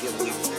give 0.00 0.26
you. 0.26 0.49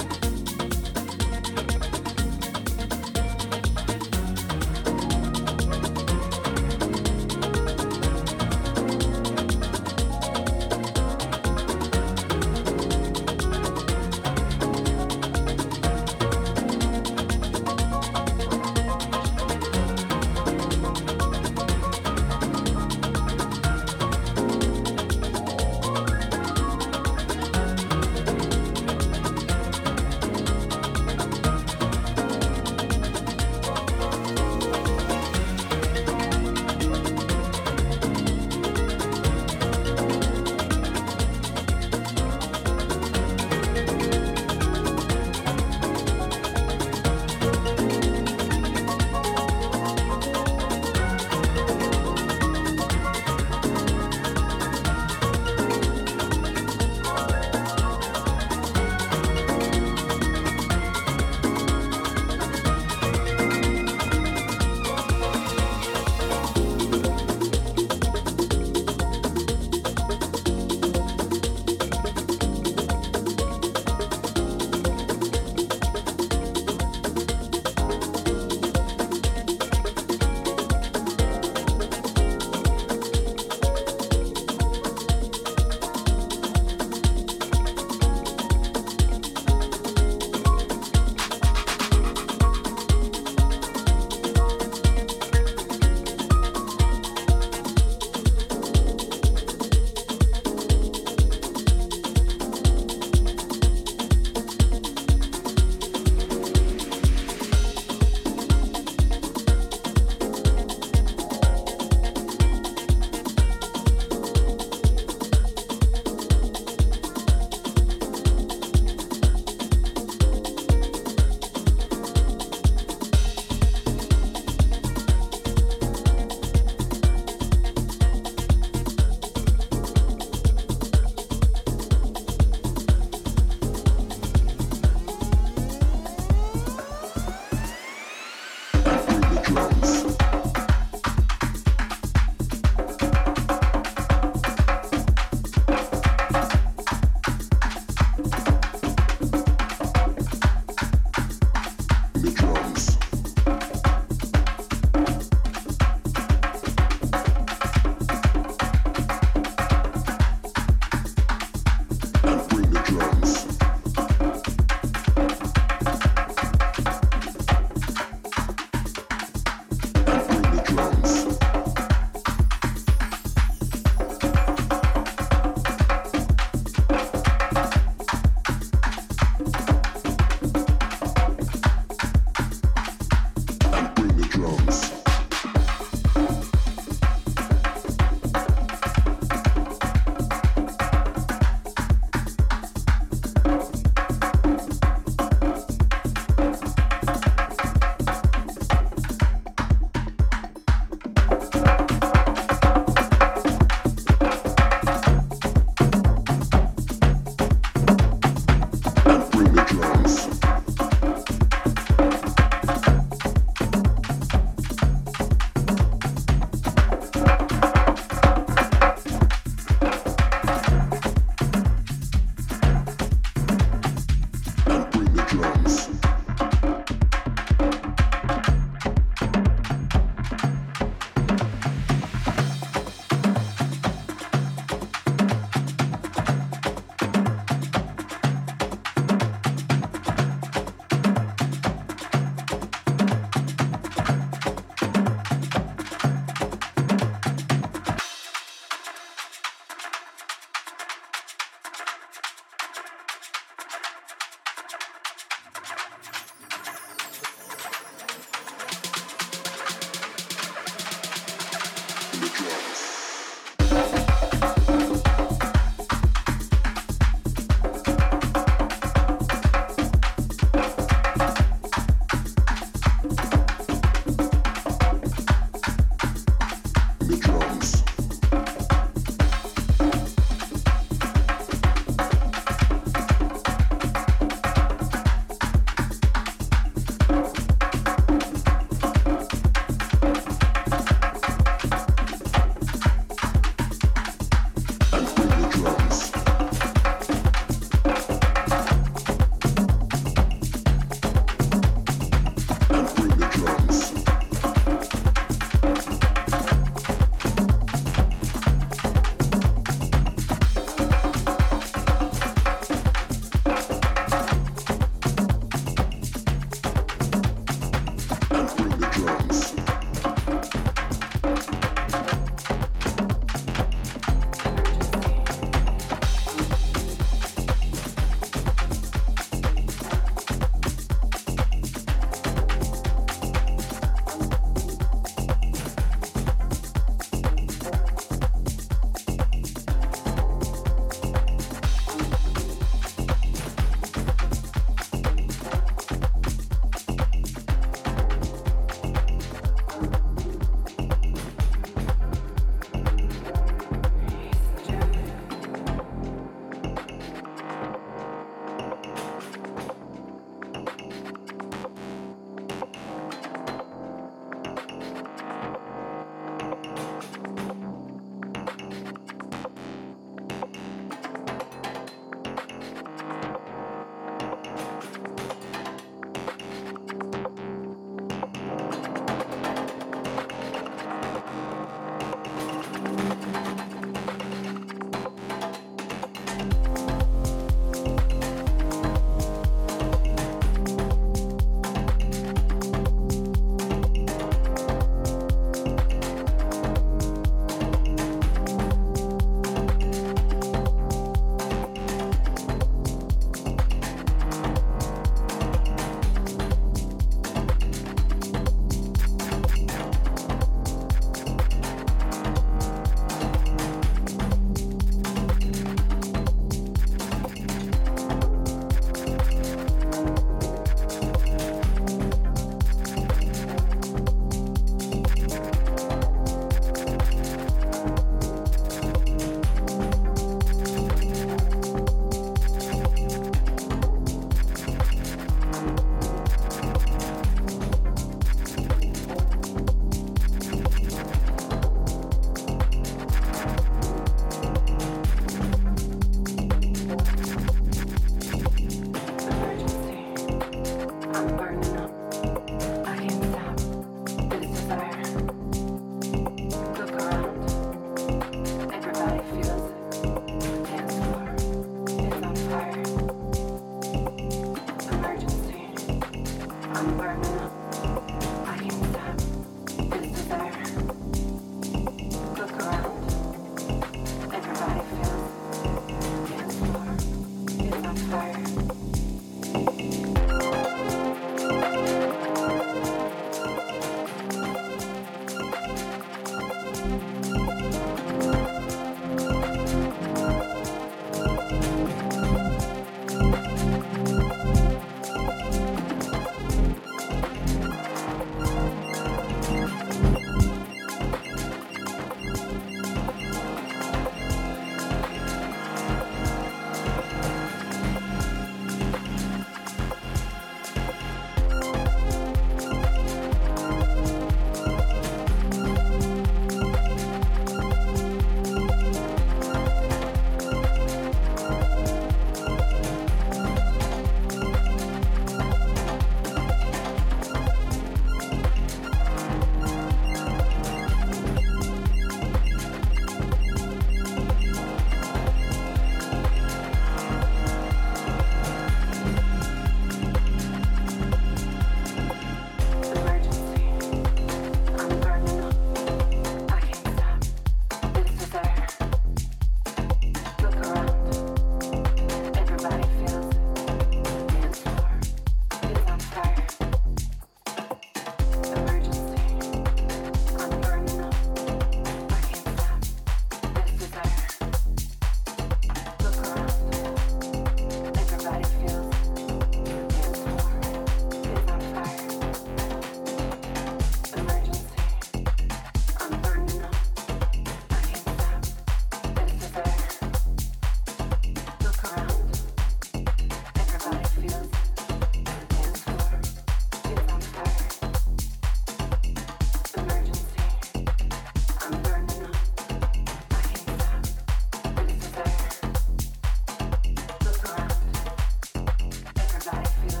I 599.53 599.63
feel. 599.63 600.00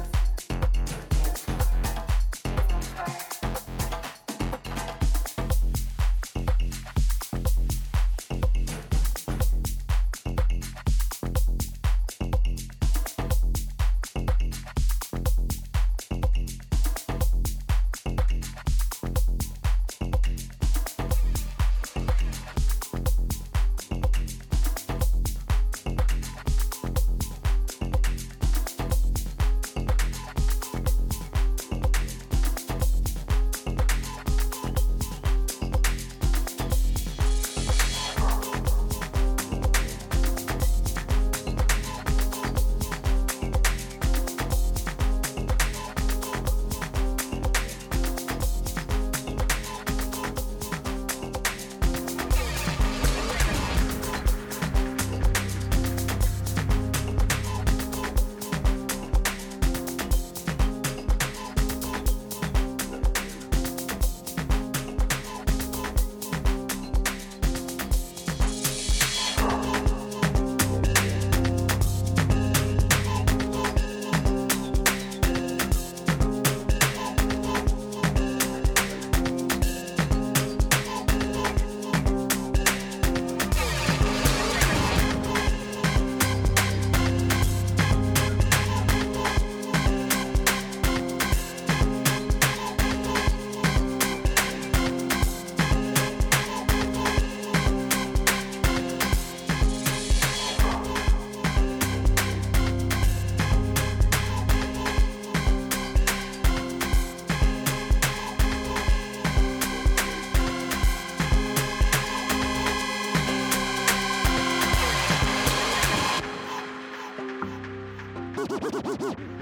Woo! 119.01 119.41